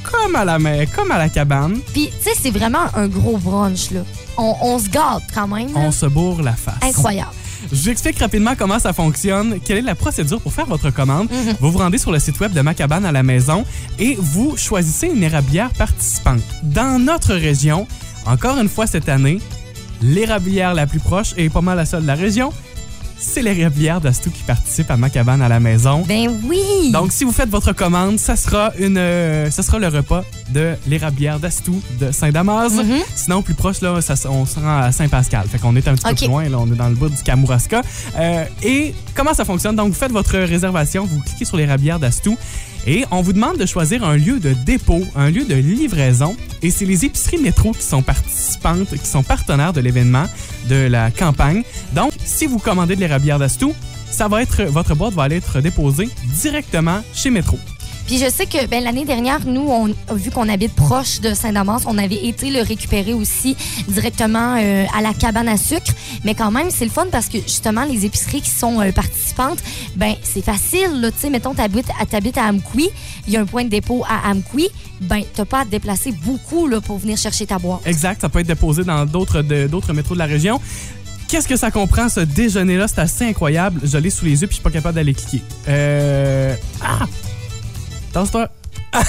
[0.05, 1.79] comme à la, ma- comme à la cabane.
[1.93, 4.01] Puis, tu sais, c'est vraiment un gros brunch, là.
[4.37, 5.69] On, on se gâte quand même.
[5.73, 5.81] là.
[5.81, 6.75] On se bourre la face.
[6.83, 7.31] Incroyable.
[7.71, 11.29] Je vous explique rapidement comment ça fonctionne, quelle est la procédure pour faire votre commande.
[11.31, 11.55] Mhm.
[11.61, 13.65] Vous vous rendez sur le site web de Ma Cabane à la maison
[13.99, 16.43] et vous choisissez une érablière participante.
[16.65, 17.87] Dans notre région,
[18.27, 19.39] encore une fois cette année,
[20.01, 22.53] l'érablière la plus proche et pas mal la seule de la région,
[23.23, 26.03] c'est l'érablière d'Astou qui participe à Ma Cabane à la maison.
[26.07, 26.91] Ben oui!
[26.91, 30.75] Donc, si vous faites votre commande, ça sera, une, euh, ça sera le repas de
[30.87, 32.73] l'érablière d'Astou de Saint-Damas.
[32.73, 32.99] Mhm.
[33.15, 35.47] Sinon, plus proche, là, ça, on se rend à Saint-Pascal.
[35.49, 36.49] Fait qu'on est un petit peu plus loin.
[36.49, 37.83] Là, on est dans le bout du Kamouraska.
[38.19, 39.77] Euh, et comment ça fonctionne?
[39.77, 42.37] Donc, vous faites votre réservation, vous cliquez sur l'érablière d'Astou
[42.87, 46.37] et on vous demande de choisir un lieu de dépôt, un lieu de livraison.
[46.63, 50.27] Et c'est les épiceries métro qui sont participantes, qui sont partenaires de l'événement,
[50.69, 51.63] de la campagne.
[51.93, 53.75] Donc, si vous commandez de l'érablière d'Astou,
[54.11, 56.09] ça va être, votre boîte va aller être déposée
[56.41, 57.59] directement chez Métro.
[58.07, 61.83] Puis je sais que ben, l'année dernière, nous, on, vu qu'on habite proche de Saint-Damas,
[61.87, 63.55] on avait été le récupérer aussi
[63.87, 65.93] directement euh, à la cabane à sucre.
[66.25, 69.63] Mais quand même, c'est le fun parce que justement, les épiceries qui sont euh, participantes,
[69.95, 71.11] ben c'est facile.
[71.15, 72.89] Tu sais, mettons, t'habites à, t'habites à Amqui,
[73.27, 74.69] il y a un point de dépôt à Amqui,
[75.03, 77.87] ben t'as pas à te déplacer beaucoup là, pour venir chercher ta boîte.
[77.87, 80.61] Exact, ça peut être déposé dans d'autres métros de la région.
[81.33, 82.89] Qu'est-ce que ça comprend, ce déjeuner-là?
[82.89, 83.81] C'est assez incroyable.
[83.83, 85.43] Je l'ai sous les yeux puis je suis pas capable d'aller cliquer.
[85.67, 86.55] Euh...
[86.85, 87.07] Ah!
[88.13, 88.51] Danse-toi.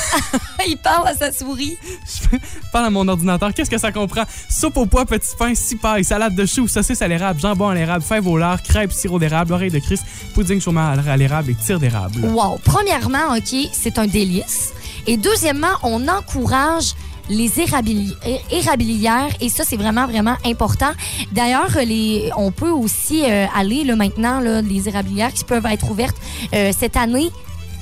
[0.66, 1.78] il parle à sa souris.
[1.84, 2.38] Je
[2.72, 3.54] parle à mon ordinateur.
[3.54, 4.24] Qu'est-ce que ça comprend?
[4.50, 7.76] Soupe au pois, petit pain, six pailles, salade de choux, saucisse à l'érable, jambon à
[7.76, 11.56] l'érable, fèves au lard, crêpes, sirop d'érable, oreille de Christ, pudding chômage à l'érable et
[11.56, 12.20] tire d'érable.
[12.24, 12.58] Wow.
[12.64, 14.72] Premièrement, OK, c'est un délice.
[15.08, 16.94] Et deuxièmement, on encourage
[17.30, 20.92] les érabili- é- érablières et ça c'est vraiment vraiment important.
[21.32, 25.90] D'ailleurs, les on peut aussi euh, aller là maintenant là, les érablières qui peuvent être
[25.92, 26.18] ouvertes
[26.54, 27.30] euh, cette année.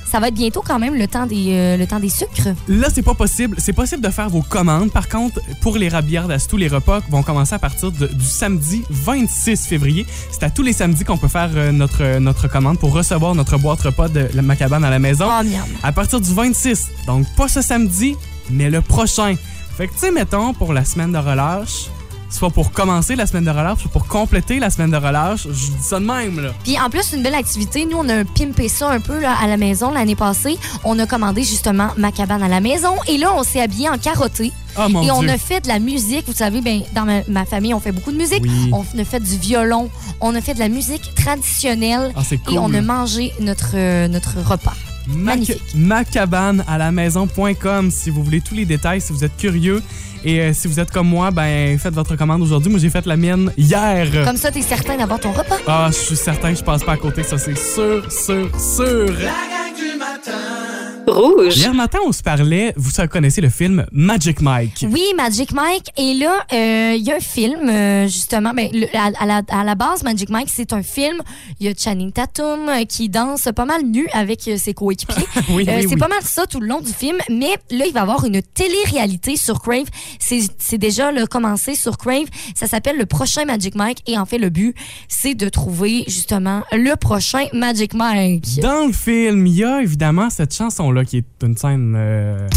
[0.04, 2.48] Ça va être bientôt quand même le temps des euh, le temps des sucres.
[2.68, 3.56] Là, c'est pas possible.
[3.58, 4.90] C'est possible de faire vos commandes.
[4.92, 8.82] Par contre, pour les rabières d'Astou, les repas vont commencer à partir de- du samedi
[8.90, 10.04] 26 février.
[10.30, 13.56] C'est à tous les samedis qu'on peut faire euh, notre, notre commande pour recevoir notre
[13.56, 15.26] boîte repas de la macabane à la maison.
[15.30, 15.42] Oh.
[15.82, 16.88] À partir du 26.
[17.06, 18.14] Donc, pas ce samedi,
[18.50, 19.36] mais le prochain.
[19.76, 21.88] Fait que, tu sais, mettons, pour la semaine de relâche,
[22.32, 25.70] soit pour commencer la semaine de relâche, soit pour compléter la semaine de relâche, je
[25.70, 26.50] dis ça de même, là.
[26.64, 27.84] Puis en plus, une belle activité.
[27.84, 30.58] Nous, on a pimpé ça un peu là, à la maison l'année passée.
[30.84, 32.96] On a commandé justement ma cabane à la maison.
[33.08, 34.52] Et là, on s'est habillé en carotté.
[34.78, 36.26] Oh mon et on a fait de la musique.
[36.26, 38.42] Vous savez, ben, dans ma, ma famille, on fait beaucoup de musique.
[38.42, 38.70] Oui.
[38.72, 39.90] On a fait du violon.
[40.20, 42.12] On a fait de la musique traditionnelle.
[42.16, 42.54] Ah, cool.
[42.54, 44.74] Et on a mangé notre, euh, notre repas.
[45.08, 45.62] Ma, Magnifique.
[45.74, 49.82] ma cabane à la maison.com si vous voulez tous les détails, si vous êtes curieux.
[50.24, 52.70] Et euh, si vous êtes comme moi, ben faites votre commande aujourd'hui.
[52.70, 54.24] Moi, j'ai fait la mienne hier.
[54.24, 55.58] Comme ça, t'es certain d'avoir ton repas.
[55.66, 59.06] Ah, je suis certain que je passe pas à côté, ça c'est sûr, sûr, sûr.
[59.06, 60.71] La gang du matin.
[61.06, 61.56] Rouge.
[61.58, 64.84] Hier matin, on se parlait, vous connaissez le film Magic Mike.
[64.88, 65.86] Oui, Magic Mike.
[65.98, 68.52] Et là, euh, il y a un film, euh, justement.
[68.54, 71.16] Ben, le- à, à la, à la base, Magic Mike, c'est un film.
[71.58, 75.24] Il y a Channing Tatum euh, qui danse pas mal nu avec ses coéquipiers.
[75.48, 75.96] Oui, oui, c'est oui.
[75.96, 77.16] pas mal ça tout le long du film.
[77.28, 79.86] Mais là, il va y avoir une télé-réalité sur Crave.
[80.18, 82.26] C'est déjà là, commencé sur Crave.
[82.54, 83.98] Ça s'appelle Le prochain Magic Mike.
[84.06, 84.74] Et en fait, le but,
[85.08, 88.60] c'est de trouver justement le prochain Magic Mike.
[88.60, 90.52] Dans le film, il y a évidemment cette
[90.92, 92.48] chanson-là qui est une scène, euh,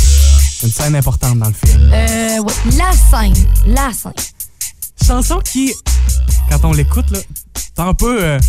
[0.64, 1.90] une scène importante dans le film.
[1.94, 3.34] Euh, ouais, la scène.
[3.68, 4.14] La scène.
[5.06, 5.74] Chanson qui,
[6.50, 7.20] quand on l'écoute, là,
[7.56, 8.40] c'est un peu, euh,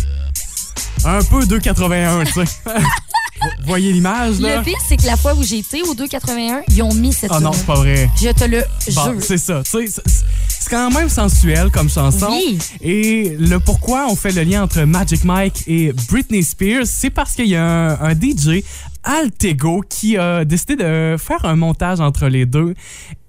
[1.05, 2.45] un peu 2,81, tu sais.
[3.67, 4.57] Voyez l'image, là?
[4.57, 7.29] Le pire, c'est que la fois où j'ai été au 281, ils ont mis cette
[7.31, 8.09] Oh non, c'est pas vrai.
[8.19, 8.63] Je te le
[8.95, 9.21] Bon, jure.
[9.21, 9.61] c'est ça.
[9.63, 10.23] Tu sais, c'est-
[10.59, 12.27] c'est quand même sensuel comme chanson.
[12.31, 12.57] Oui.
[12.81, 17.33] Et le pourquoi on fait le lien entre Magic Mike et Britney Spears, c'est parce
[17.33, 18.63] qu'il y a un, un DJ,
[19.03, 22.73] Altego, qui a décidé de faire un montage entre les deux.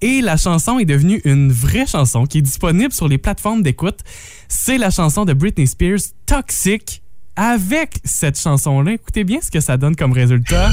[0.01, 3.99] Et la chanson est devenue une vraie chanson qui est disponible sur les plateformes d'écoute.
[4.47, 7.01] C'est la chanson de Britney Spears, Toxic.
[7.35, 10.69] Avec cette chanson-là, écoutez bien ce que ça donne comme résultat.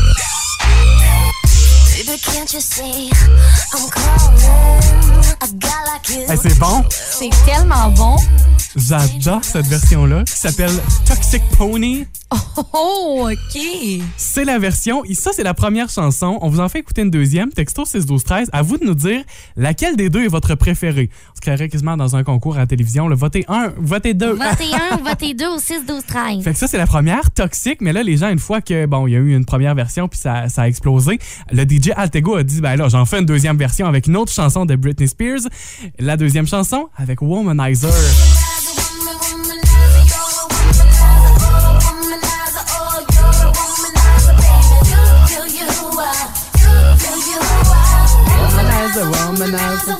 [6.28, 6.84] Hey, c'est bon?
[6.90, 8.16] C'est tellement bon.
[8.76, 10.72] J'adore cette version-là qui s'appelle
[11.06, 12.06] Toxic Pony.
[12.30, 12.36] Oh,
[12.72, 13.62] Oh, OK.
[14.16, 15.04] C'est la version.
[15.04, 16.38] et Ça, c'est la première chanson.
[16.40, 17.50] On vous en fait écouter une deuxième.
[17.50, 18.50] Texto 6 12 13.
[18.52, 19.22] À vous de nous dire
[19.56, 21.10] laquelle des deux est votre préférée.
[21.32, 23.08] On se créerait quasiment dans un concours à la télévision.
[23.08, 24.32] Le votez un, votez deux.
[24.32, 26.42] Votez 1 ou votez 2 au 6, 12, 13.
[26.44, 27.80] Fait que ça, c'est la première, toxique.
[27.80, 30.08] Mais là, les gens, une fois que, bon, il y a eu une première version
[30.08, 31.18] puis ça, ça a explosé,
[31.52, 34.32] le DJ Altego a dit, ben là, j'en fais une deuxième version avec une autre
[34.32, 35.40] chanson de Britney Spears.
[35.98, 37.92] La deuxième chanson avec Womanizer.
[49.04, 49.98] Womanizer.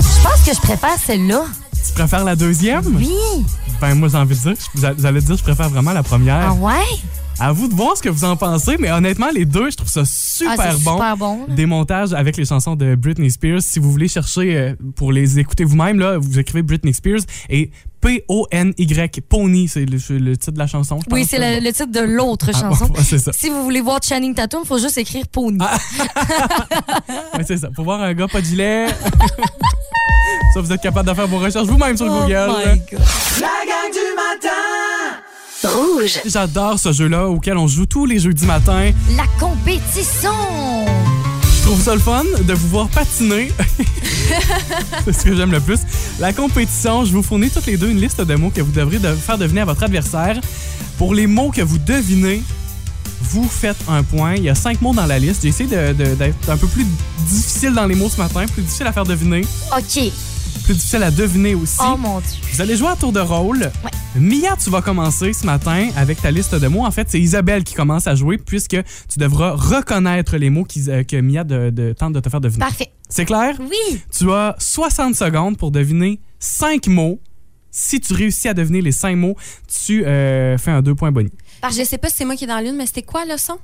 [0.00, 1.44] Je pense que je préfère celle-là.
[1.86, 2.84] Tu préfères la deuxième?
[2.96, 3.08] Oui.
[3.80, 6.48] Ben, moi, j'ai envie de dire, vous allez- dire, je préfère vraiment la première.
[6.50, 6.84] Ah ouais?
[7.40, 9.88] À vous de voir ce que vous en pensez, mais honnêtement, les deux, je trouve
[9.88, 10.92] ça super ah, c'est bon.
[10.92, 11.46] super bon.
[11.48, 13.60] Des montages avec les chansons de Britney Spears.
[13.60, 17.72] Si vous voulez chercher euh, pour les écouter vous-même, là, vous écrivez Britney Spears et
[18.04, 20.98] P-O-N-Y, Pony, c'est le, le titre de la chanson.
[21.00, 22.88] je Oui, c'est le, le titre de l'autre Ah, chanson.
[23.02, 23.32] ça.
[23.32, 25.58] Si vous voulez voir Channing Tatum, il faut juste écrire Pony.
[27.34, 27.68] Ouais, c'est ça.
[27.74, 28.86] Pour voir un gars pas de gilet.
[30.54, 32.52] ça, vous êtes capable de faire vos recherches vous-même sur Oh Google.
[32.66, 33.00] my God.
[33.40, 36.20] La gang du matin Rouge.
[36.26, 38.90] J'adore ce jeu-là auquel on joue tous les jeudis matins.
[39.16, 40.30] La compétition!
[41.64, 43.50] Je trouve ça le fun de vous voir patiner.
[45.06, 45.78] C'est ce que j'aime le plus.
[46.20, 48.98] La compétition, je vous fournis toutes les deux une liste de mots que vous devrez
[48.98, 50.38] de- faire deviner à votre adversaire.
[50.98, 52.42] Pour les mots que vous devinez,
[53.22, 54.34] vous faites un point.
[54.34, 55.40] Il y a cinq mots dans la liste.
[55.40, 56.84] J'ai essayé d'être un peu plus
[57.30, 59.40] difficile dans les mots ce matin, plus difficile à faire deviner,
[59.74, 60.12] OK.
[60.60, 61.78] Plus difficile à deviner aussi.
[61.80, 62.28] Oh mon Dieu.
[62.52, 63.58] Vous allez jouer à tour de rôle.
[63.84, 63.90] Ouais.
[64.20, 66.84] Mia, tu vas commencer ce matin avec ta liste de mots.
[66.84, 68.76] En fait, c'est Isabelle qui commence à jouer puisque
[69.08, 72.40] tu devras reconnaître les mots qui- euh, que Mia de- de- tente de te faire
[72.40, 72.60] deviner.
[72.64, 72.92] Parfait.
[73.08, 73.56] C'est clair?
[73.60, 74.00] Oui.
[74.16, 77.20] Tu as 60 secondes pour deviner 5 mots.
[77.70, 79.36] Si tu réussis à deviner les 5 mots,
[79.84, 81.30] tu euh, fais un 2 points boni.
[81.70, 83.58] Je sais pas si c'est moi qui est dans l'une, mais c'était quoi le son?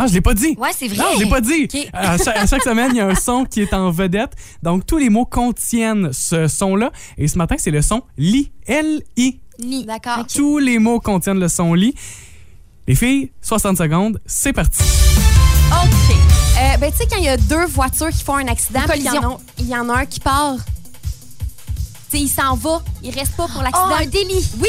[0.00, 0.56] Ah, je l'ai pas dit!
[0.56, 0.96] Ouais, c'est vrai.
[0.96, 1.64] Non, je l'ai pas dit!
[1.64, 1.88] Ok.
[1.92, 4.32] À, chaque, à chaque semaine, il y a un son qui est en vedette.
[4.62, 6.92] Donc, tous les mots contiennent ce son-là.
[7.16, 8.52] Et ce matin, c'est le son li.
[8.66, 9.40] L-I.
[9.58, 9.84] Li.
[9.84, 10.24] D'accord.
[10.32, 11.94] Tous les mots contiennent le son li.
[12.86, 14.84] Les filles, 60 secondes, c'est parti.
[15.72, 16.16] OK.
[16.60, 19.00] Euh, ben, tu sais, quand il y a deux voitures qui font un accident, y
[19.58, 20.56] il y, en a un qui part.
[22.10, 22.80] Tu sais, il s'en va.
[23.02, 23.88] Il reste pas pour l'accident.
[23.90, 24.48] Oh, un délit.
[24.60, 24.68] Oui.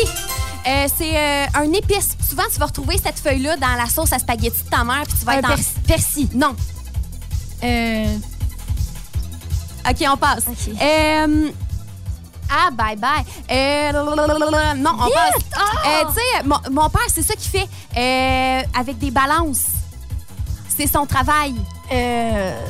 [0.67, 2.09] Euh, c'est euh, un épice.
[2.27, 5.17] Souvent, tu vas retrouver cette feuille-là dans la sauce à spaghetti de ta mère, puis
[5.17, 5.55] tu vas Un être en...
[5.55, 6.27] pers- persil.
[6.33, 6.55] Non.
[7.63, 8.17] Euh,
[9.89, 10.43] OK, on passe.
[10.47, 10.73] OK.
[10.81, 11.51] Euh,
[12.51, 13.23] ah, bye bye.
[13.49, 13.91] Euh,
[14.75, 15.35] non, on passe.
[15.87, 19.65] Euh, tu sais, mon, mon père, c'est ça qu'il fait euh, avec des balances.
[20.77, 21.55] C'est son travail.
[21.91, 22.61] euh,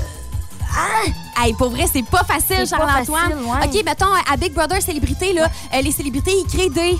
[1.41, 3.33] Hey, pour vrai, c'est pas facile, Charles-Antoine.
[3.45, 3.65] ouais.
[3.67, 6.97] OK, mettons, à Big Brother Célébrité, là, euh, les célébrités, ils créent des...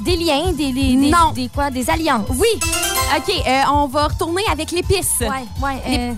[0.00, 1.32] des liens, des, des, des, Non.
[1.34, 1.70] des quoi?
[1.70, 2.26] Des alliances.
[2.30, 2.48] Oui.
[3.16, 5.14] OK, euh, on va retourner avec l'épice.
[5.20, 5.28] Ouais,
[5.62, 5.82] ouais.
[5.88, 6.12] Les- euh,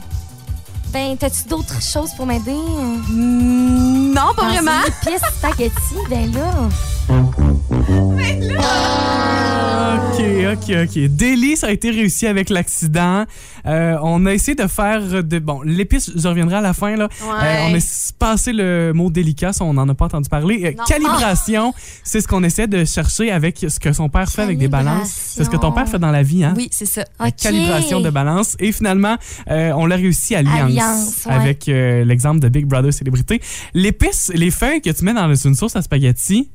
[0.93, 2.53] ben, t'as-tu d'autres choses pour m'aider?
[2.53, 4.73] Mm, Non, pas Dans vraiment.
[4.87, 6.69] une épice spaghetti, ben là.
[9.93, 10.99] OK, OK, OK.
[11.09, 13.27] Délit, ça a été réussi avec l'accident.
[13.67, 15.39] Euh, on a essayé de faire de.
[15.39, 16.97] Bon, l'épice, je reviendrai à la fin.
[16.97, 17.09] Là.
[17.21, 17.29] Ouais.
[17.45, 20.63] Euh, on a passé le mot délicat, ça, on n'en a pas entendu parler.
[20.65, 21.75] Euh, calibration,
[22.05, 25.11] c'est ce qu'on essaie de chercher avec ce que son père fait avec des balances.
[25.11, 26.55] C'est ce que ton père fait dans la vie, hein?
[26.57, 27.05] Oui, c'est ça.
[27.21, 27.37] La OK.
[27.37, 28.57] calibration de balance.
[28.61, 29.17] Et finalement,
[29.49, 31.33] on l'a réussi à Alliance, Alliance, ouais.
[31.33, 33.41] avec l'exemple de Big Brother Célébrité.
[33.75, 36.51] L'épice, les feuilles que tu mets dans une sauce à spaghetti,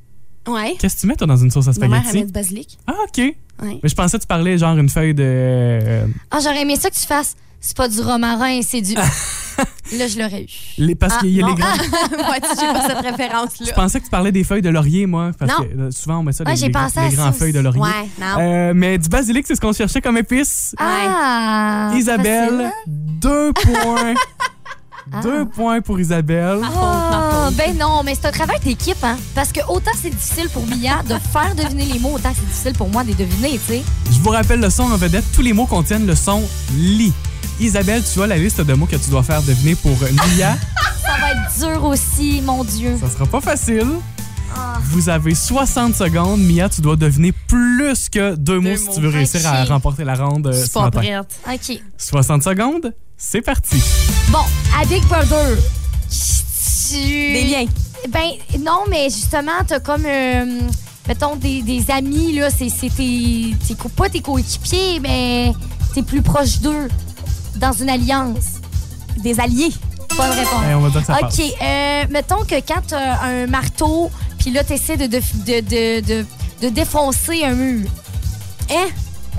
[0.48, 0.76] Ouais.
[0.80, 2.20] qu'est-ce que tu mets toi dans une sauce à Ma mère, elle spaghetti?
[2.20, 2.78] met du basilic.
[2.88, 3.18] Ah, OK.
[3.18, 3.80] Ouais.
[3.84, 5.24] Mais je pensais que tu parlais genre une feuille de.
[5.26, 7.36] euh, Ah, j'aurais aimé ça que tu fasses.
[7.60, 8.94] C'est pas du romarin, c'est du.
[9.98, 10.48] là, je l'aurais eu.
[10.78, 11.56] les, parce Ah, qu'il y a non.
[11.56, 11.72] les grands.
[12.32, 13.74] ouais, tu sais, pas cette Je référence-là.
[13.74, 15.32] pensais que tu parlais des feuilles de laurier, moi.
[15.38, 15.66] Parce Non.
[15.66, 17.82] que euh, souvent, on met ça Ouais, les, pensé les grandes feuilles de laurier.
[17.82, 18.36] Ouais, non.
[18.40, 20.76] Euh, mais du basilic, c'est ce qu'on cherchait comme épice.
[20.78, 21.92] Ah!
[21.96, 24.14] Isabelle, facile, deux points.
[25.24, 26.60] Deux points pour Isabelle.
[26.63, 29.17] Ah, ben non, mais c'est un travail d'équipe, hein.
[29.36, 32.74] Parce que autant c'est difficile pour Mia de faire deviner les mots, autant c'est difficile
[32.74, 33.84] pour moi de les deviner, tu sais.
[34.12, 35.24] Je vous rappelle le son en vedette.
[35.34, 36.43] Tous les mots contiennent le son
[36.76, 37.13] li.
[37.60, 39.91] Isabelle, tu as la liste de mots que tu dois faire deviner pour
[40.38, 40.56] Mia.
[41.02, 42.98] Ça va être dur aussi, mon Dieu.
[43.00, 43.88] Ça sera pas facile.
[44.56, 44.78] Ah.
[44.84, 46.41] Vous avez 60 secondes.
[46.41, 50.15] Mia, tu dois deviner plus que deux, mots si tu veux réussir à remporter la
[50.15, 51.00] ronde euh, Je suis ce pas matin.
[51.00, 51.39] prête.
[51.72, 51.82] OK.
[51.98, 53.82] 60 secondes, c'est parti.
[54.30, 54.44] Bon,
[54.80, 55.58] à Big Brother.
[56.90, 56.96] Tu...
[56.96, 57.66] Des liens.
[58.10, 60.62] Ben, non, mais justement, t'as comme, euh,
[61.08, 63.56] mettons, des, des amis, là, c'est c'est tes,
[63.96, 65.52] pas tes coéquipiers, mais
[65.94, 66.88] t'es plus proche d'eux
[67.56, 68.62] dans une alliance.
[69.18, 69.74] Des alliés.
[70.16, 70.64] Bonne réponse.
[70.70, 71.40] Eh, on va dire que ça OK, passe.
[71.40, 76.26] euh, mettons que quand t'as un marteau, puis là, t'essaies de, de, de, de, de
[76.62, 77.88] de défoncer un mur.
[78.72, 78.88] Hein?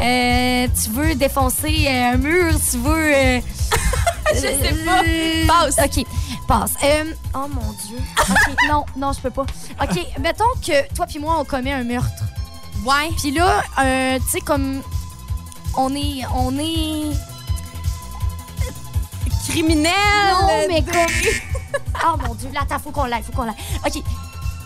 [0.01, 3.41] Euh, tu veux défoncer euh, un mur, tu veux.
[4.35, 5.03] Je sais pas.
[5.47, 5.77] Passe.
[5.79, 6.05] OK,
[6.47, 6.73] passe.
[6.83, 7.99] Euh, oh mon Dieu.
[8.21, 9.47] OK, non, non, je peux pas.
[9.83, 12.25] OK, mettons que toi puis moi, on commet un meurtre.
[12.85, 13.11] Ouais.
[13.17, 14.83] Puis là, euh, tu sais, comme.
[15.77, 16.23] On est.
[16.35, 17.17] On est.
[19.49, 19.93] Criminel.
[20.33, 21.81] Non, mais comme.
[22.05, 23.55] oh mon Dieu, là, faut qu'on l'aille, faut qu'on l'aille.
[23.87, 24.03] OK.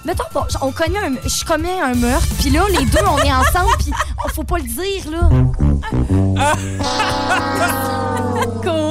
[0.05, 3.33] Mettons, bon, on connaît un, je commets un meurtre, puis là, les deux, on est
[3.33, 3.92] ensemble, puis
[4.35, 5.29] faut pas le dire, là.
[8.62, 8.81] Quoi?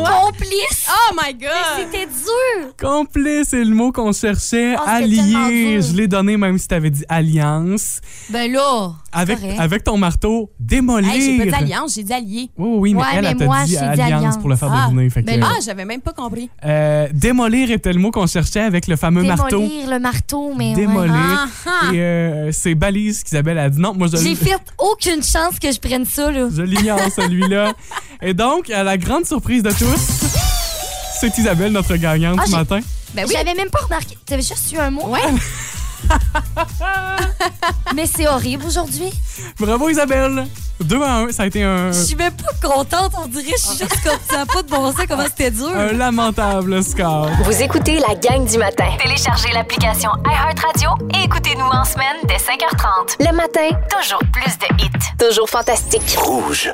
[1.11, 1.49] Oh my God.
[1.77, 2.73] C'était dur!
[2.79, 4.75] Complice, c'est le mot qu'on cherchait.
[4.77, 7.99] Oh, Allié, je l'ai donné même si t'avais dit alliance.
[8.29, 9.59] Ben là, Avec, correct.
[9.59, 11.11] avec ton marteau, démolir.
[11.13, 12.49] Hey, j'ai pas dit alliance, j'ai dit allié.
[12.57, 14.37] Oui, oui, oui, mais Ouais, elle, mais elle t'a moi, dit j'ai dit alliance, alliance.
[14.37, 15.09] pour le faire Ah, deviner.
[15.09, 16.49] Fait ben que, là- Ah, j'avais même pas compris.
[16.63, 19.59] euh, démolir était le mot qu'on cherchait avec le fameux marteau.
[19.59, 20.73] démolir le marteau, mais.
[20.73, 21.13] Démolir.
[21.13, 21.93] Ah, ah.
[21.93, 25.71] Et euh, c'est balise qu'Isabelle a dit non, moi je, J'ai fait aucune chance que
[25.71, 26.47] je prenne ça, là.
[26.55, 27.73] je l'ignore celui-là.
[28.21, 30.50] Et donc, à la grande surprise de tous,
[31.21, 32.79] c'est Isabelle, notre gagnante Ah, ce matin.
[33.13, 33.33] Ben oui.
[33.37, 34.17] J'avais même pas remarqué.
[34.25, 35.05] T'avais juste eu un mot.
[35.07, 35.19] Ouais.
[37.95, 39.11] Mais c'est horrible aujourd'hui.
[39.59, 40.47] Bravo Isabelle!
[40.79, 43.51] 2 à 1, ça a été un, Je suis même pas contente, on dirait.
[43.55, 45.69] Je suis juste comme ça, pas de bon sens, comment c'était dur.
[45.77, 47.29] un lamentable score.
[47.43, 48.87] Vous écoutez la gang du matin.
[48.99, 53.17] Téléchargez l'application iHeartRadio et écoutez-nous en semaine dès 5h30.
[53.19, 54.89] Le matin, toujours plus de hits.
[55.19, 56.17] Toujours fantastique.
[56.17, 56.73] Rouge.